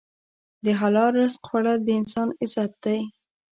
[0.63, 2.99] د حلال رزق خوړل د انسان عزت دی.